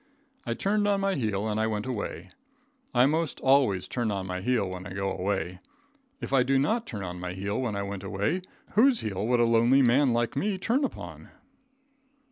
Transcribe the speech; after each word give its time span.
I 0.47 0.55
turned 0.55 0.87
on 0.87 1.01
my 1.01 1.13
heel 1.13 1.47
and 1.47 1.59
I 1.59 1.67
went 1.67 1.85
away. 1.85 2.31
I 2.91 3.05
most 3.05 3.39
always 3.41 3.87
turn 3.87 4.09
on 4.09 4.25
my 4.25 4.41
heel 4.41 4.67
when 4.67 4.87
I 4.87 4.93
go 4.93 5.11
away. 5.11 5.59
If 6.19 6.33
I 6.33 6.41
did 6.41 6.61
not 6.61 6.87
turn 6.87 7.03
on 7.03 7.19
my 7.19 7.29
own 7.33 7.35
heel 7.35 7.61
when 7.61 7.75
I 7.75 7.83
went 7.83 8.03
away, 8.03 8.41
whose 8.71 9.01
heel 9.01 9.27
would 9.27 9.39
a 9.39 9.45
lonely 9.45 9.83
man 9.83 10.11
like 10.11 10.35
me 10.35 10.57
turn 10.57 10.83
upon? 10.83 11.29